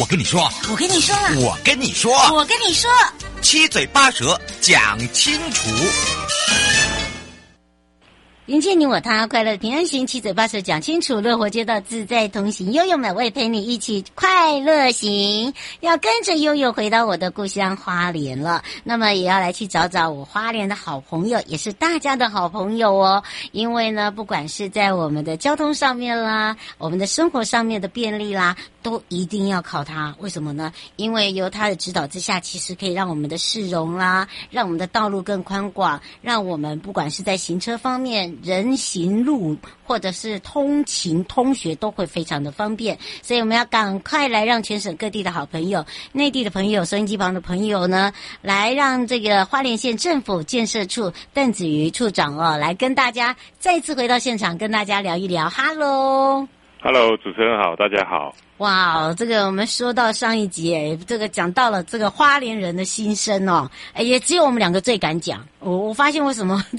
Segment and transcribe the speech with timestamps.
[0.00, 1.14] 我跟你说，我跟你说，
[1.46, 2.90] 我跟你说，我跟你说，
[3.42, 5.68] 七嘴八舌讲清楚。
[8.46, 15.52] 迎接你我他，快乐平安行，七嘴八舌讲清楚，乐活街道自在同行，悠悠美味陪你一起快乐行。
[15.80, 23.22] 要跟着悠悠回到我的故乡花莲了，那么也要来去找找我花莲的好朋友，也是大家的好朋友哦。
[23.52, 30.14] 因为呢，不管是在我们的交通上面啦，我们的生活上面的便利啦，都一定要靠它。
[30.18, 30.72] 为什么呢？
[30.96, 38.36] 因为由它的指导之下，其实可以让我们的市容啦，让我们的道路更宽广，让我们不管是在行车方面。
[38.42, 55.48] 人行路或者是通勤通学都会非常的方便，所以我们要赶快来让全省各地的好朋友、内地的朋友、收音机旁的朋友呢，来让这个花莲县政府建设处邓子瑜处长哦，来跟大家再次回到现场，跟大家聊一聊。
[55.48, 58.34] Hello，Hello，主持人好，大家好。
[58.62, 65.44] 哇，这个我们说到上一集，哎，这个讲到了这个花莲人的心声哦，哎，也只有我们两个最敢讲。
[65.58, 66.64] 我我发现为什么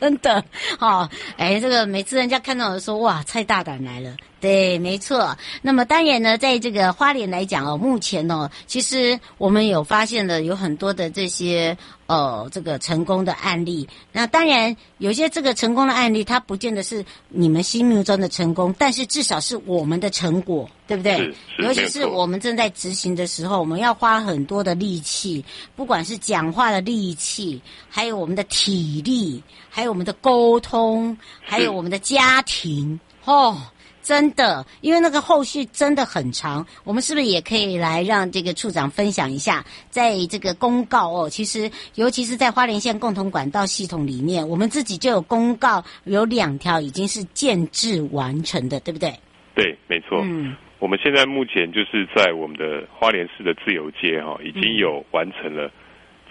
[0.00, 0.44] 真的，
[0.76, 4.16] 好、哦，哎，这个每次人家看到我说，哇，太大胆来了。
[4.40, 5.36] 对，没错。
[5.62, 11.76] 那么当然呢，在这个花莲来讲哦，目前哦，其实我们有发现了有很多的这些
[12.06, 13.88] 呃这个成功的案例。
[14.10, 21.32] 那当然有些这个成功的案例，它不见得是你们心目中的成功，但是至少是我们的成果，对不对？
[21.58, 25.44] 尤其是我们正在执行的时候，我们要花很多的力气，
[25.76, 33.56] 不管是讲话的力气，还有我们的体力，还有我们的沟通，还有我们的家庭，哦。
[34.02, 49.14] 真的，因为那个后续真的很长，我们是不是也可以来让这个处长分享一下，在这个公告哦，其实尤其是在花莲县共同管道系统里面，我们自己就有公告，有两条已经是建制完成的，对不对？
[49.54, 50.18] 对，没错。
[50.24, 55.70] 嗯，我们现在目前就是在我们的花莲市的自由街哈，已经有完成了。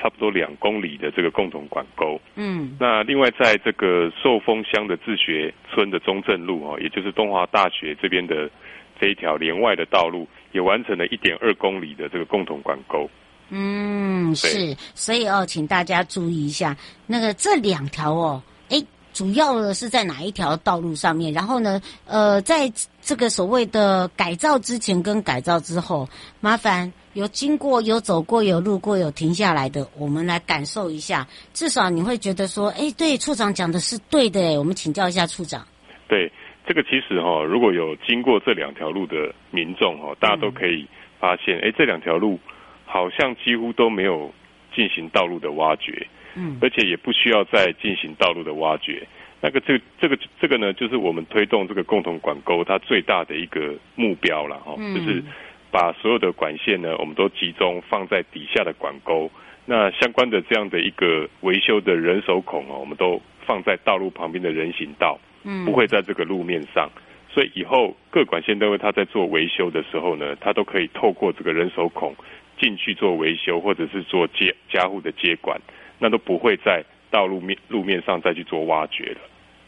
[0.01, 8.49] 差不多两公里的这个共同管沟，嗯，那另外在这个寿丰乡的自学村的中正路哦，也就是东华大学这边的
[8.97, 13.09] 这一条连外的道路，也完成了一点二公里的这个共同管沟。
[13.49, 16.73] 嗯，是，所以哦，请大家注意一下，
[17.05, 18.81] 那个这两条哦，诶，
[19.19, 21.33] 主要的是在哪一条道路上面？
[21.33, 22.71] 然后呢，呃，在
[23.01, 26.07] 这个所谓的改造之前跟改造之后，
[26.39, 26.93] 麻烦。
[27.11, 31.27] 有经过、有走过、有路过、有停下来的，我们来感受一下。
[31.53, 34.57] 至少你会觉得说，哎，对，处长讲的是对的。
[34.57, 35.67] 我们请教一下处长。
[36.07, 36.31] 对，
[36.65, 40.87] 这个其实哈，如果有经过这两条路的民众哈，大家都可以
[41.19, 42.39] 发现，哎、这两条路
[42.85, 44.31] 好像几乎都没有
[44.73, 49.07] 进行道路的挖掘，嗯，而且也不需要再进行道路的挖掘。
[49.41, 55.23] 那个这这个这个呢，就是我们推动这个共同管沟它最大的一个目标了哈，就是。
[55.71, 59.29] 把所有的管线呢，我们都集中放在底下的管沟。
[59.67, 66.89] 那相关的这样的一个维修的人手孔哦，我们都放在道路旁边的人行道，嗯，不会在这个路面上。
[67.31, 72.15] 所以以后各管线单位他在做维修的时候呢，他都可以透过这个人手孔
[72.59, 75.61] 进去做维修，或者是做接加护的接管，
[75.99, 79.19] 那都不会在道路面路面上再去做挖掘了。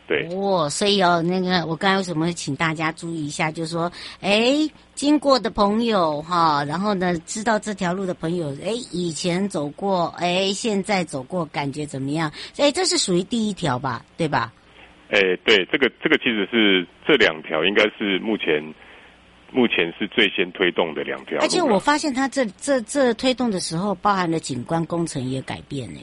[0.07, 3.89] 对哦，所以哦，那个我刚才为什么请大家注意一下，就是说，
[4.19, 12.29] 哎，经过的朋友哈，然后呢，知道这条路的朋友，哎，以前走过，哎，现在走过，感觉怎么样？
[12.57, 14.51] 哎这是属于第一条吧，对吧？
[15.11, 18.61] 哎，对，这个这个其实是这两条应该是目前
[19.53, 21.37] 目前是最先推动的两条。
[21.39, 26.01] 而且我发现它这这这推动的时候，包含了景观工程也改变呢。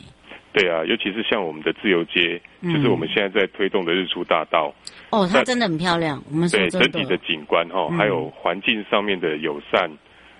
[0.52, 4.74] 对啊，尤其是像我们的自由街，嗯、就是我们现在在推动的日出大道。
[5.10, 6.22] 哦，它真的很漂亮。
[6.30, 9.98] 我们说对整体的景观哈，还有环境上面的友善，嗯、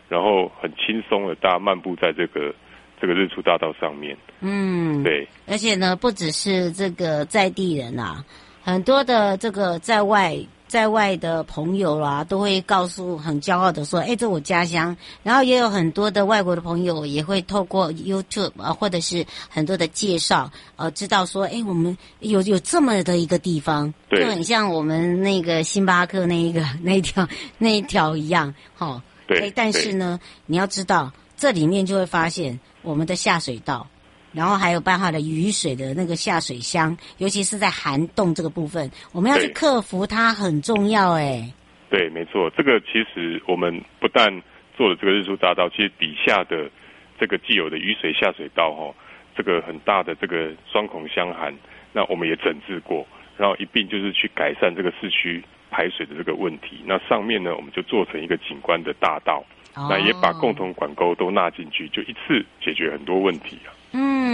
[0.09, 2.55] 然后很轻松的大家漫步在这个
[3.01, 4.17] 这个日出大道上面。
[4.41, 5.29] 嗯，对。
[5.47, 8.25] 而且呢，不只是这个在地人啊，
[8.63, 10.37] 很多的这个在外。
[10.69, 14.95] 在外的朋友啦，都会告诉很骄傲的说：“哎，这我家乡。”
[15.25, 27.27] 然后也有很多的外国的朋友也会透过 YouTube 啊，或者是很多的介绍，呃，知道说：“哎，我们有有这么的一个地方，就很像我们那个星巴克那一个那一条
[27.57, 29.51] 那一条一样，哈、哦。”对。
[29.51, 33.87] 但是呢，你要知道，这里面就会发现我们的下水道。
[34.33, 41.53] 然后还有办法的雨水的那个下水箱，尤其是在涵洞这个部分，我们要去克服它很重要哎。
[41.91, 44.29] 对，没错，这个其实我们不但
[44.77, 46.71] 做了这个日出大道，其实底下的
[47.19, 48.95] 这个既有的雨水下水道哈，
[49.35, 51.55] 这个很大的这个双孔箱涵，
[51.93, 53.07] 那我们也整治过，
[53.39, 56.81] 然后一并就是去改善这个市区排水的这个问题。
[56.85, 59.43] 那上面呢，我们就做成一个景观的大道，
[59.75, 63.73] 哦、那也把共同管沟都纳进去，就一次解决很多问题啊。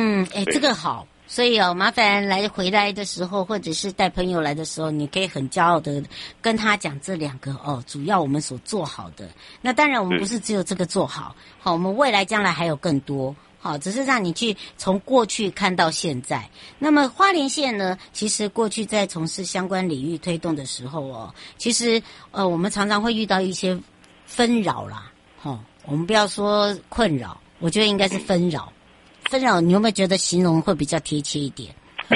[0.06, 6.02] 嗯，哎，这个好，所以哦，麻烦来回来的时候，或者是带朋友来的时候，你可以很骄傲的
[6.42, 9.26] 跟他讲这两个哦，主要我们所做好的。
[9.62, 16.46] 那当然，我们不是只有这个做好，好，我们未来将来还有更多，好，只是让你去从过去看到现在。
[16.78, 23.80] 那么花莲县呢，其实过去在从事相关领域推动的时候哦，其实呃，我们常常会遇到一些
[24.26, 25.10] 纷扰啦，
[25.40, 28.70] 哈，我们不要说困扰，我觉得应该是纷扰。
[29.34, 31.74] 纷扰，你有没有觉得形容会比较贴切一点？
[32.06, 32.14] 啊、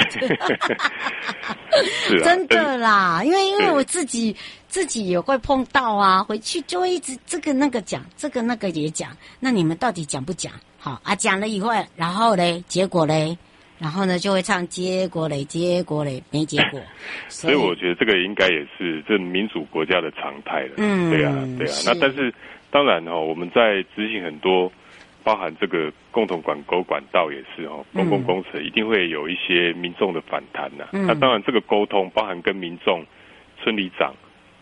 [2.23, 4.33] 真的啦，因为因为我自己
[4.67, 9.09] 自己也会碰到啊，回去就会一直这个那个讲，这个那个也讲。
[9.39, 10.53] 那你们到底讲不讲？
[10.77, 13.37] 好啊，讲了以后，然后嘞，结果嘞，
[13.79, 16.79] 然后呢就会唱结果嘞，结果嘞，没结果。
[17.27, 20.75] 所以，我觉得这个应该也是这民主国家的常态了。
[20.77, 21.73] 嗯，对啊，对啊。
[21.85, 22.33] 那但是
[22.71, 24.71] 当然哈、哦，我们在执行很多。
[25.29, 30.89] 包含这个共同管沟管道也是哦，公共工程一定会有一些民众的反弹呐、啊。
[30.93, 33.05] 嗯、那当然，这个沟通包含跟民众、
[33.61, 34.11] 村里长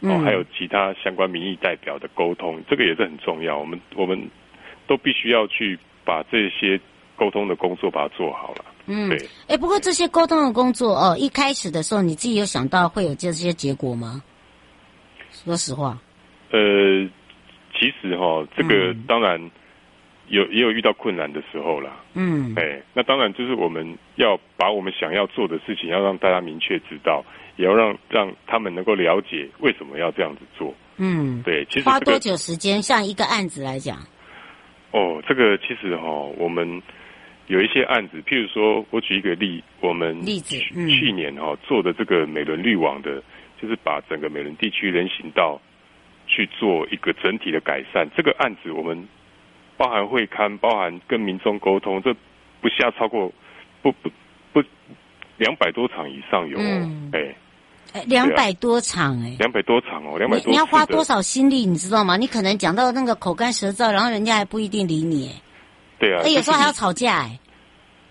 [0.02, 3.58] 哦，还有其他相关民意代表的沟通，这个也是很重要。
[3.58, 4.30] 我们我们
[4.88, 6.78] 都必须要去把这些
[7.16, 8.66] 沟通的工作把它做好了。
[8.88, 9.18] 嗯，对。
[9.48, 14.22] 哎、欸，不过这些沟通的工作哦，一开始的时候你自己有想到会有这些结果吗？
[15.31, 15.98] 说实话。
[16.52, 16.60] 呃，
[17.80, 19.40] 其实哈、哦，这个当然。
[19.40, 19.52] 嗯
[20.27, 27.24] 有也有遇到困难的时候啦，嗯，哎，那当然就是我们要把我们想要做的事情，要让大家明确知道，
[27.56, 32.81] 也要让让他们能够了解为什么要这样子做，嗯，对，其实、这个、花多久时间？
[32.81, 33.97] 像一个案子来讲，
[34.91, 36.81] 哦，这个其实哈、哦，我们
[37.47, 43.23] 有一些案子，譬如说我举一个例，我们例子，嗯、去年哈、哦、做的这个美伦绿网的，
[43.62, 45.62] 就是把整个美伦地区人行道
[46.27, 49.07] 去做一个整体的改善，这个案子我们。
[49.77, 52.13] 包含会刊，包含跟民众沟通，这
[52.59, 53.31] 不下超过
[53.81, 54.09] 不不
[54.51, 54.63] 不
[55.38, 56.57] 两百多场以上有，
[57.13, 57.35] 哎，
[57.94, 60.51] 哎，两百多场哎，两百多场哦，两百多场。
[60.51, 62.18] 你要花多少心力，你知道吗？
[62.18, 65.31] 你可能讲到那个口干舌燥，然后人家还不一定理你，
[66.00, 67.40] 对啊，哎，有时候还要吵架哎。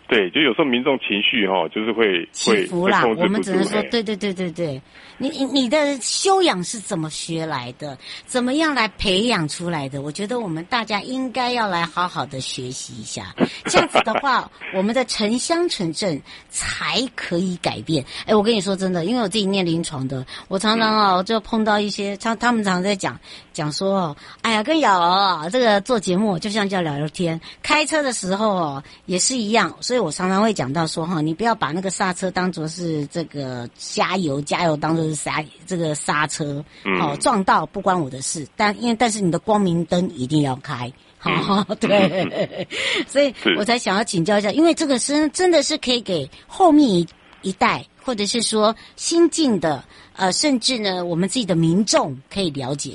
[0.08, 3.04] 对，就有时候民众情绪哈，就是会起伏啦。
[3.04, 4.80] 我们只能说，对对对对对，
[5.18, 7.98] 你你你的修养是怎么学来的？
[8.24, 10.00] 怎么样来培养出来的？
[10.00, 13.34] 我觉得我们大家应该要来好好的学习一下。
[13.64, 18.04] 这样子的话，我们的城乡城镇才可以改变。
[18.26, 23.18] 哎，我跟你说真的，因为我自己念临床的，我常常啊就碰到一些，他他们常在讲
[23.52, 29.96] 讲说，哎呀，跟瑶这个做节目就像叫聊聊天，开车的时候哦也是一样，所以。
[29.96, 36.64] 所以我常常会讲到说哈，你不要把那个刹车当作是这个加油，加油当作是刹这个刹车，
[36.98, 42.66] 好撞到不关我的事，但因为但是你的光明灯一定要开，好 对，
[43.06, 47.06] 所以我才想要请教一下，因为这个是真的是可以给后面一
[47.42, 49.84] 一代，或者是说新进的
[50.14, 52.92] 呃，甚至呢我们自己的民众可以了解。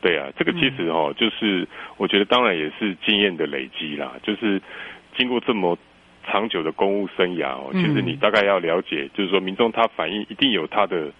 [0.00, 4.60] 对啊，这个其实哦，就是我觉得当然也是经验的累积啦，就是
[5.16, 5.76] 经过这么。
[6.30, 11.10] 长久的公务生涯哦，其实你大概要了解，嗯、就是说民众他反映一定有他的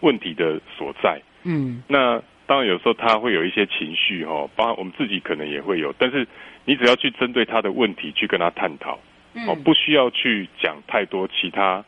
[0.00, 1.20] 问题的所在。
[1.44, 6.26] 嗯，那当然有时候他会有一些情绪哦，包括我们自己可能也会有，但是
[6.64, 8.98] 你只要去针对他的问题去跟他探讨，
[9.46, 11.84] 哦，不需要去讲太多其他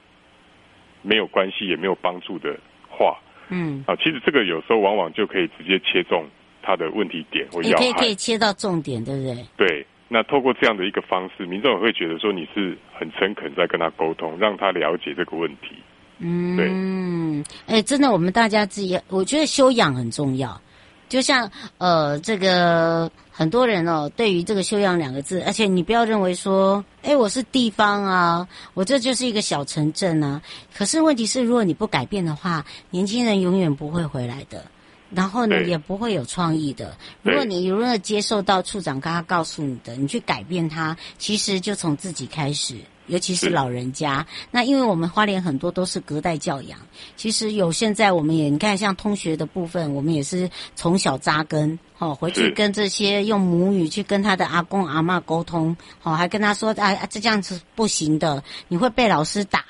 [1.03, 2.57] 没有关系也没有帮助的
[2.89, 3.19] 话。
[3.49, 6.25] 嗯，啊，其实这个有时候往往就可以直接切中
[6.63, 7.85] 他的问题点或要害。
[7.85, 9.45] 可以可以切到重点，对不对？
[9.57, 15.75] 对，那透过这样的一个方式，民众也会觉得说你是很诚恳在跟他沟通，让他了解这个问题。
[16.21, 20.61] 嗯，哎，真的，我们大家自己，我觉得修养很重要。
[21.09, 30.41] 就像呃，这个很多人哦，对于这个“修养”两个字，而且你不要认为说，哎，我是地方啊，我这就是一个小城镇啊。
[30.73, 34.65] 可是问题是，如果你不改变的话，年轻人永远不会回来的。
[35.13, 36.97] 然后呢，也不会有创意的。
[37.23, 42.77] 如果你如果接受到处长刚刚告诉你的，你去改变它，其实就从自己开始。
[43.11, 46.79] 尤其是老人家，那因为我们花莲很多都是隔代教养，
[47.17, 59.65] 其实有现在我们也你看像通学的部分，我们也是从小扎根，哦回去跟这些用母语去跟他的阿公阿嬷沟通，哦还跟他说啊啊这样子不行的，你会被老师打，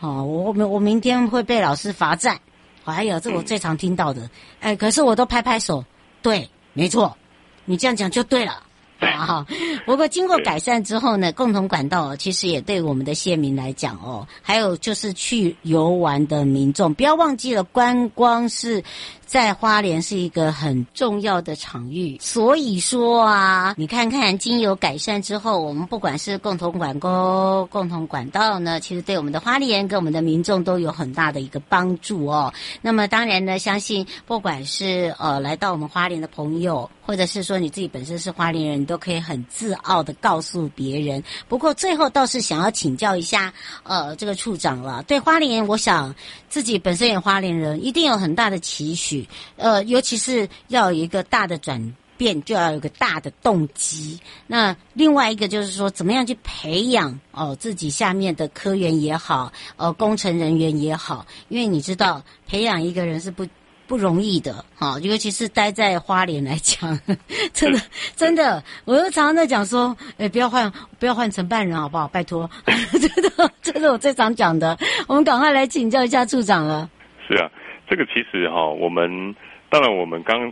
[0.00, 2.38] 哦我我我明天会被老师罚站，
[2.84, 4.28] 还有这我最常听到的，
[4.60, 5.82] 哎可是我都拍拍手，
[6.20, 7.16] 对，没错，
[7.64, 8.62] 你这样讲就对了。
[9.02, 9.44] 啊，
[9.86, 18.82] 不过经过改善之后呢，共同管道其实也对我们的县民来讲哦，还有就是去游玩的民众，不要忘记了观光是。
[19.24, 32.52] 在花莲是一个很重要的场域，所以说啊，你看看经由改善之后，我们不管是共同管沟、共同管道呢，其实对我们的花莲跟我们的民众都有很大的一个帮助哦。
[32.82, 41.22] 那么当然呢，相信不管是呃来到我们花莲的朋友，或者是说你自己本身是花莲人，你都可以很自傲的告诉别人。
[41.48, 43.52] 不过最后倒是想要请教一下
[43.82, 46.14] 呃这个处长了，对花莲，我想
[46.48, 49.28] 自己本身也花莲人，一定有很大的期许。
[49.56, 54.20] 呃，尤其是要有一个大的转变，就要有个大的动机。
[54.46, 63.46] 那另外一个就是说，怎么样去培养哦自己下面的科员也好，呃，工程人员也好，因为你知道，培养一个人是不
[63.92, 66.98] 不容易的，哈、哦，尤其是待在花莲来讲，
[67.52, 67.78] 真的
[68.16, 72.08] 真的，我又常常在讲说，哎，不要换不要换承办人好不好？
[72.08, 74.74] 拜托， 真的，这是我最常讲的。
[75.08, 76.88] 我们赶快来请教一下处长了。
[77.28, 77.50] 是啊。
[77.86, 79.34] 这个其实哈，我们
[79.68, 80.50] 当然我们刚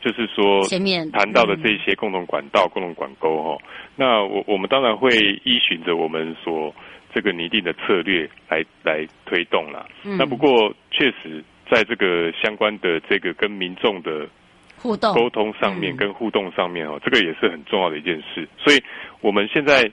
[0.00, 3.58] 就是说前面谈到的这些共同管道、共同管沟哈，
[3.96, 5.10] 那我我们当然会
[5.42, 6.72] 依循着我们所
[7.12, 9.84] 这个拟定的策略来来推动啦。
[10.04, 14.28] 那不过确实在这个相关的这个跟民众的
[14.76, 18.48] 互动沟通上面，跟互动上面哦，这个也是很重要的一件事。
[18.58, 18.82] 所以
[19.20, 19.90] 我们现在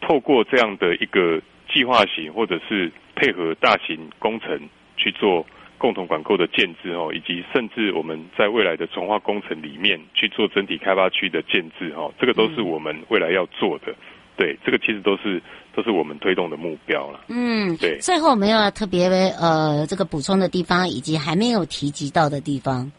[0.00, 1.40] 透过这样的一个
[1.72, 5.46] 计划型，或者是配合大型工程去做。
[5.76, 13.94] 共同管沟的建制哦，以及甚至我们在未来的重化工程里面去做整体开发区的建制哦，这个都是我们未来要做的。
[14.36, 15.42] 对，这个其实都是
[15.74, 17.20] 都是我们推动的目标了。
[17.28, 17.98] 嗯，对。
[18.00, 19.08] 最后我们要特别
[19.40, 22.90] 呃这个补充的地方，以及还没有提及到的地方。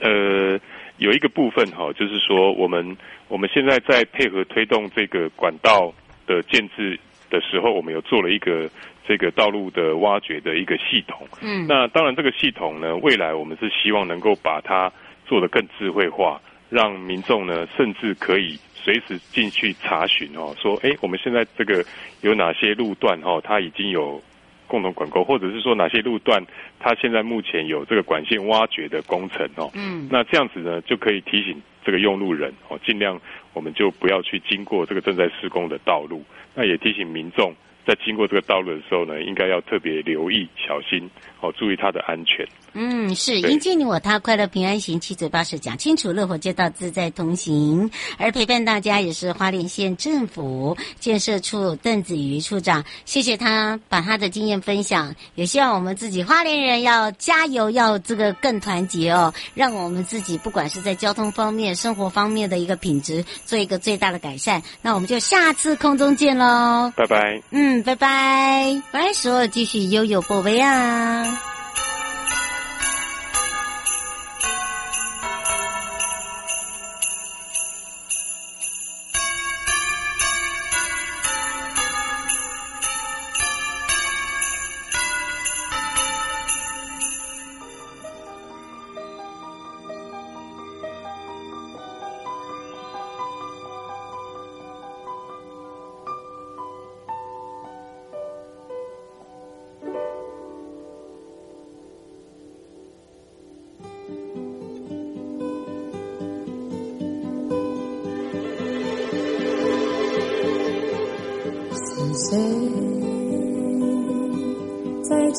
[0.00, 0.58] 呃，
[0.98, 2.96] 有一个部分哈，就是说我们
[3.28, 5.92] 我们现在在配合推动这个管道
[6.26, 6.98] 的建置
[7.30, 8.68] 的时候，我们有做了一个。
[9.06, 14.90] 这个道路的挖掘的一个系统，嗯，那当然这个系统呢，未来我们是希望能够把它
[15.26, 16.40] 做得更智慧化，
[16.74, 21.84] 让民众呢甚至可以随时进去查询哦，说，哎，我们现在这个
[22.22, 24.20] 有哪些路段哦，它已经有
[24.66, 26.44] 共同管沟，或者是说哪些路段
[26.80, 33.20] 它现在目前有这个管线挖掘的工程哦，嗯，那这样子呢就可以提醒这个用路人哦，尽量
[33.52, 36.24] 我们就不要去经过这个正在施工的道路，
[36.56, 37.54] 那也提醒民众。
[37.86, 41.08] 在经过这个道路的时候呢，应该要特别留意、小心，
[41.40, 42.46] 哦，注意它的安全。
[42.72, 47.88] 嗯，是迎接你我他，快乐平安行，七嘴八舌讲清楚，乐活街道自在同行。
[48.18, 64.62] 而陪伴大家也是花莲县政府建设处邓子瑜处长，谢谢他把他的经验分享，也希望我们自己花莲人要加油，要这个更团结哦，让我们自己不管是在交通方面、生活方面的一个品质做一个最大的改善。
[64.82, 67.40] 那我们就下次空中见喽，拜拜。
[67.50, 71.53] 嗯，拜拜，拜拜说继续悠悠播微啊。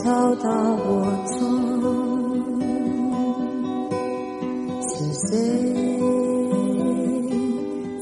[0.05, 1.35] 敲打我窗
[4.79, 5.27] 是谁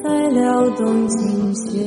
[0.03, 1.82] 在撩动琴弦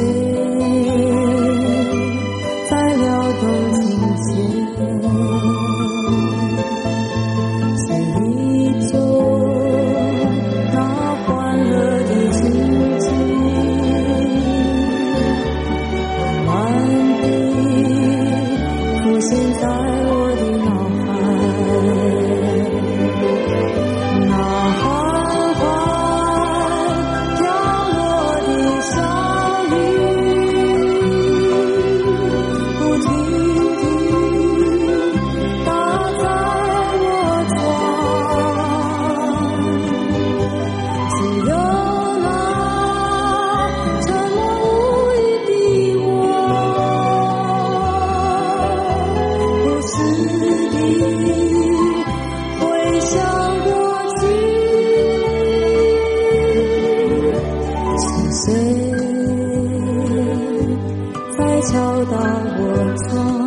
[0.00, 0.39] You.
[58.42, 58.54] 谁
[61.36, 62.16] 在敲打
[62.58, 63.39] 我窗。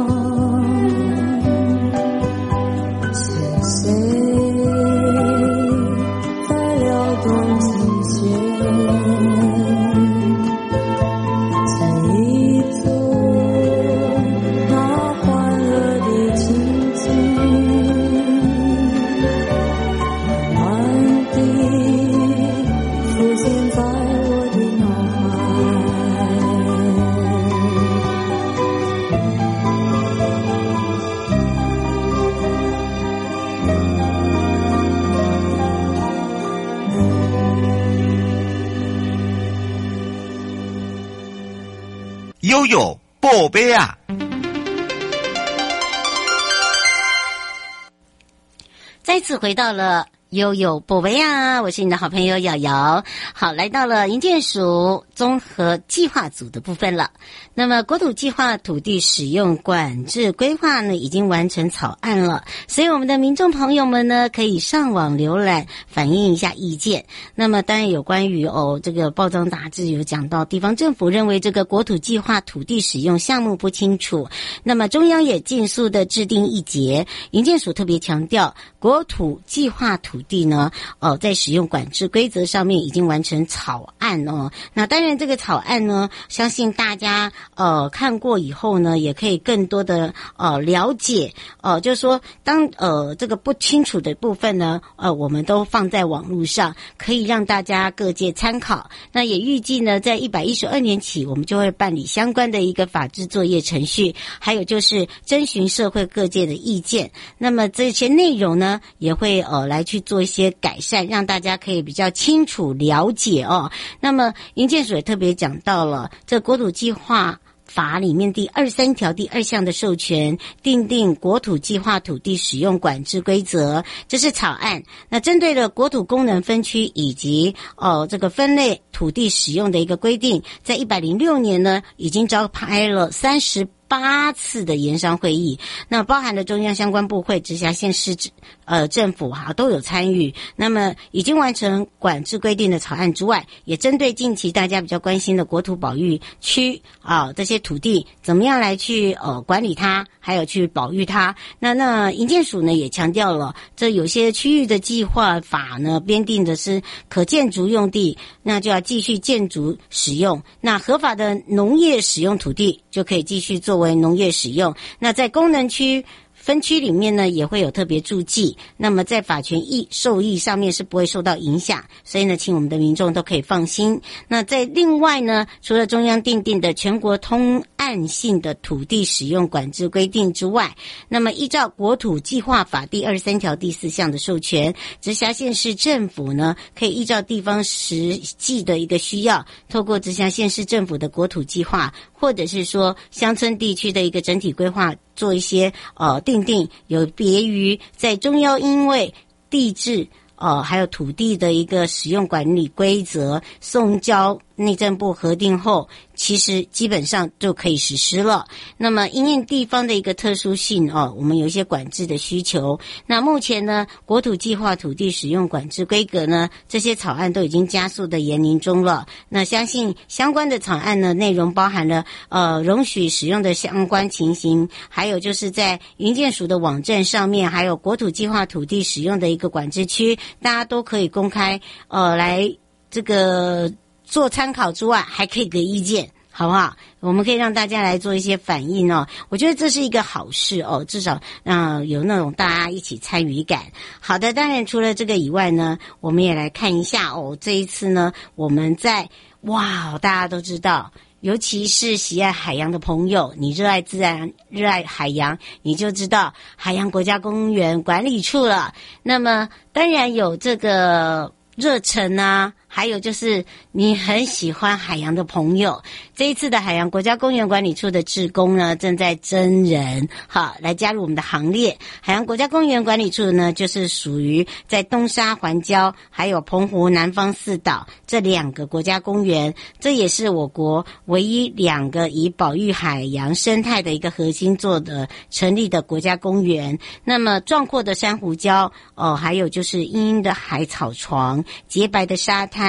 [49.53, 50.07] 到了。
[50.33, 53.03] 悠悠宝贝呀，我是你的好朋友瑶瑶。
[53.35, 57.11] 好，来到了银建署综合计划组的部分了。
[57.53, 62.43] 那么国土计划土地使用管制规划呢，已经完成草案了。
[62.67, 67.05] 所以我们的民众朋友们呢，可以上网浏览，反映一下意见。
[67.35, 74.27] 那么当然有关于哦，这个报章杂志有讲到，地方政府认为这个国土计划土地使用项目不清楚。
[74.63, 77.05] 那么中央也尽速的制定一节。
[77.31, 84.51] 营建署特别强调，国土计划土地呢，哦，在使用管制规则上面已经完成草案哦。
[84.73, 91.31] 那当，这个草案呢，相信大家呃看过以后呢，也可以更多的呃了解。
[91.61, 98.89] 呃，就是说，当呃这个不清楚的部分呢，呃，我们都放在网络上，可以让大家各界参考。
[99.11, 107.11] 那也预计呢，在一百一十二年起，我们就会办理相关的一个法制作业程序，还有就是征询社会各界的意见。
[107.37, 110.23] 那么这些内容呢，也会呃来去做。
[110.23, 113.69] 一些改善，让大家可以比较清楚了解哦。
[113.99, 124.83] 那么，营建署也特别讲到了这国土计划法里面第二三条第二项的授权，订定国土计划土地使用管制规则，这是草案。
[125.09, 138.17] 那针对的国土功能分区以及哦这个分类土地使用的一个规定，在一百零六年呢，已经招拍了三十八次的研商会议，那包含了中央相关部会、直辖县市
[138.65, 140.33] 呃政府哈都有参与。
[140.55, 151.35] 那么已经完成管制规定的草案之外，也针对近期大家比较关心的国土保育区啊这些土地，怎么样来去呃管理它，还有去保育它。
[151.59, 160.41] 那那营建署呢也强调了，这有些区域的计划法呢编定的是可建筑用地，那就要继续建筑使用。
[160.61, 166.05] 那合法的农业使用土地就可以继续作为农业使用，那在功能区
[166.43, 168.57] 分区里面呢，也会有特别注记。
[168.75, 174.01] 那么在法权益受益上面是不会受到影响，所以呢，请我们的民众都可以放心。
[174.27, 180.75] 那在另外呢，除了中央订定的全国通案性的土地使用管制规定之外，
[181.07, 191.93] 那么依照国土计划法第二十三条第四项的授权，直辖县市政府呢，可以依照地方实际的一个需要，透过直辖县市政府的国土计划。
[192.23, 199.13] 或者是说乡村地区的一个整体规划，做一些呃定定，有别于在中央因为
[199.49, 208.45] 地质呃还有土地的一个使用管理规则送交内政部核定后，其实基本上就可以实施了。
[208.77, 212.79] 那么因应地方的一个特殊性哦，我们有一些管制的需求。
[213.07, 219.07] 那目前呢，国土计划土地使用管制规格呢，这些草案都已经加速的研拟中了。
[219.29, 232.55] 那相信相关的草案呢，内容包含了呃容许使用的相关情形，还有就是在营建署的网站上面，还有国土计划土地使用的一个管制区，大家都可以公开呃来
[232.91, 233.71] 这个。
[234.03, 236.75] 做参考之外，还可以给意见，好不好？
[236.99, 239.07] 我们可以让大家来做一些反应哦。
[239.29, 243.63] 我觉得这是一个好事哦，至少让、有那种大家一起参与感。
[243.99, 247.37] 好的，当然除了这个以外呢，我们也来看一下哦。
[247.41, 249.09] 这一次呢，我们在
[249.41, 258.73] 哇，大家都知道，尤其是喜爱海洋的朋友，你热爱自然、热爱海洋，你就知道海洋国家公园管理处了。
[259.01, 262.53] 那么当然有这个热忱啊。
[262.75, 265.83] 还有就是你很喜欢海洋的朋友，
[266.15, 271.77] 这一次的海洋国家公园管理处的志工呢，正在征人，好，来加入我们的行列。
[272.01, 286.79] 海洋国家公园管理处呢，就是属于在东沙环礁还有澎湖南方四岛这两个国家公园，这也是我国唯一两个以保育海洋生态的一个核心做的成立的国家公园。
[287.03, 292.62] 那么壮阔的珊瑚礁哦，还有就是茵茵的海草床，洁白的沙滩。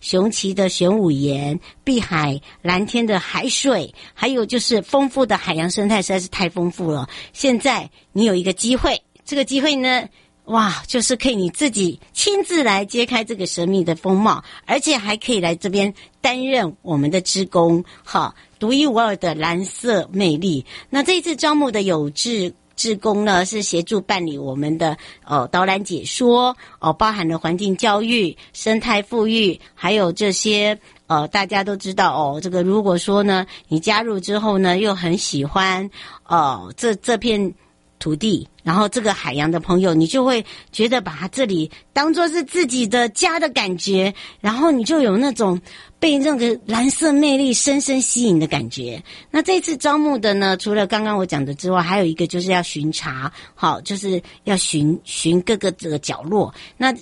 [0.00, 7.08] 雄奇的玄武岩、碧海蓝天的海水，还有就是丰富的海洋生态，实在是太丰富了。
[7.32, 10.08] 现在你有一个机会，这个机会呢，
[10.46, 20.64] 哇，就是可以你自己亲自来揭开这个神秘的风貌，而且还可以来这边担任我们的职工，哈，独一无二的蓝色魅力。
[20.90, 22.54] 那这一次招募的有志。
[22.82, 32.40] 志工呢是协助办理我们的哦导览解说哦，包含了环境教育、生态富裕，还有这些呃大家都知道哦。
[32.42, 35.88] 这个如果说呢你加入之后呢又很喜欢
[36.26, 37.54] 哦、这这片
[38.02, 45.60] 土地，然后这个海洋的朋友，你就会觉得把它这里当做是自己的家的感觉，然后你就有那种。
[46.02, 49.00] 被那个蓝色魅力深深吸引的感觉。
[49.30, 56.52] 那这次招募的呢，除了刚刚我讲的之外，还有一个就是要巡查，好，就是要巡巡各个这个角落。
[56.76, 56.92] 那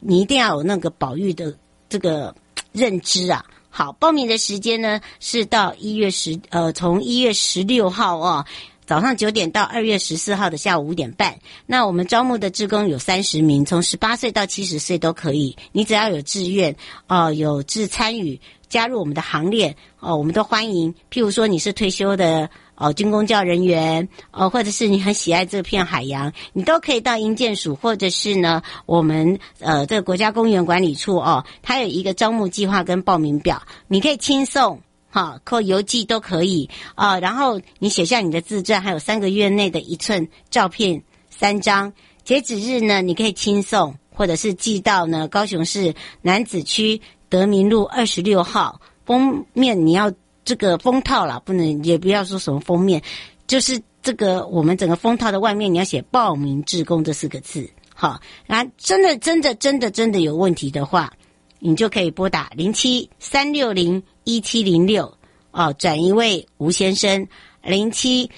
[0.00, 1.56] 你一定要有那个保育的
[1.88, 2.34] 这个
[2.72, 3.42] 认知啊。
[3.70, 8.44] 好，报名的时间呢是到一月十，呃，从一月十六号哦。
[8.84, 15.56] 早上九点到二月十四号的下午五点半，那我们招募的志工有三十名，从十八岁到七十岁都可以。
[15.70, 20.92] 你只要有志愿，哦、有志参与加入我们的行列，哦、我们都欢迎。
[21.10, 34.80] 譬如说你是退休的哦、军公教人员，哦、或者是你很喜爱这片海洋，你都可以到营建署，或者是呢我们呃这个国家公园管理处哦，它有一个招募计划跟报名表，你可以亲送。
[35.14, 37.20] 好，扣邮寄都可以啊。
[37.20, 41.92] 然后你写下你的自传，还有三个月内的一寸照片三张。
[42.24, 46.98] 截止日呢，你可以亲送，或者是寄到呢高雄市楠梓区
[47.28, 48.80] 德民路二十六号。
[49.04, 50.10] 封面你要
[50.46, 53.02] 这个封套啦，不能也不要说什么封面，
[53.46, 57.68] 就是这个我们整个封套的外面你要写“报名志工”这四个字。
[57.92, 61.12] 好，然后真的真的真的真的有问题的话，
[61.58, 64.02] 你就可以拨打零七三六零。
[64.24, 65.12] 一七零六
[65.50, 67.26] 哦，转一位吴先生，
[67.62, 68.30] 零七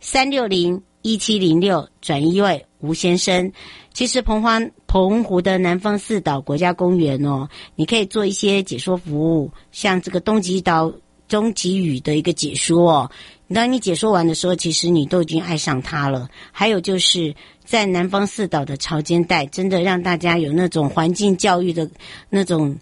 [0.00, 3.50] 三六零一七零六转一位吴先生。
[3.92, 10.92] 其实澎花澎湖的南方四岛国家公园哦，你可以做一些解说服务，像这个东极岛
[11.28, 13.10] 东极雨的一个解说哦。
[13.52, 16.28] 当你解说完的时候，其实你都已经爱上它了。
[16.52, 21.90] 还有就是在南方四岛的潮间带，真的让大家有那种环境教育的
[22.28, 22.78] 那种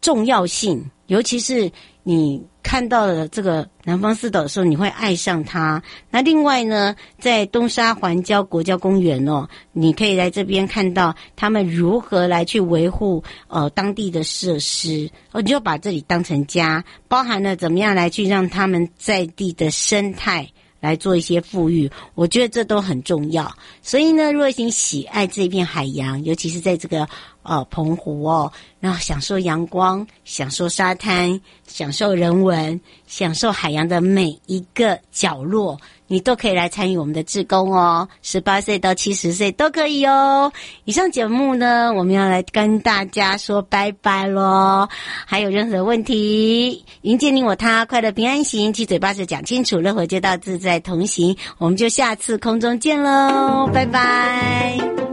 [0.00, 1.70] 重要性，尤其是。
[2.08, 5.82] 你看到了这个南方四岛的时候，你会爱上它。
[6.10, 20.48] 那另外呢，在东沙环礁国家公园哦，你可以来这边看到他们如何来去维护呃当地的设施，哦，你就把这里当成家，包含了怎么样来去让他们在地的生态
[20.80, 23.54] 来做一些富裕，我觉得这都很重要。
[23.82, 27.06] 所以呢，如果你喜爱这片海洋，尤其是在这个。
[27.48, 38.06] 哦，澎湖哦，然后享受阳光，享受沙滩，享受人文，享受海洋的每一个角落，你都可以来参与我们的志工哦。
[38.22, 40.52] 十八岁到七十岁都可以哦。
[40.84, 44.86] 以上节目呢，我们要来跟大家说拜拜喽。
[45.24, 51.34] 还有任何问题，迎接你我他，快乐平安行，七嘴八舌讲清楚，乐活街道自在同行。
[51.56, 55.07] 我们就下次空中见喽，拜拜。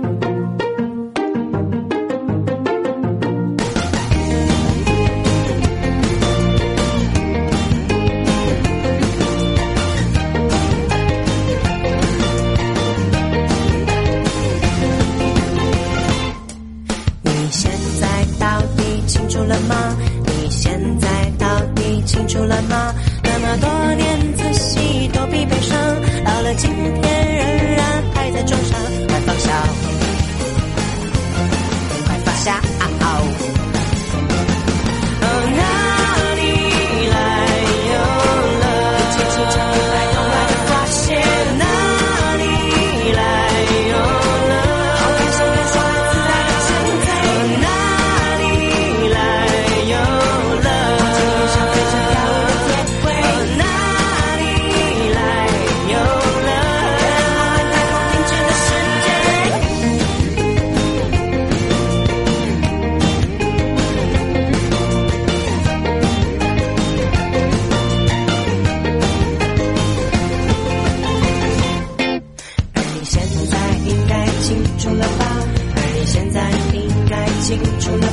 [20.45, 21.08] 你现在
[21.39, 22.93] 到底清楚了吗？
[23.23, 25.75] 那么多年仔细躲避悲伤，
[26.23, 26.69] 到了今
[27.01, 29.63] 天仍然还在重伤，快放下，
[32.05, 32.74] 快放下。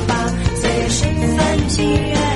[0.07, 1.03] 把岁月是
[1.37, 2.32] 藏心愿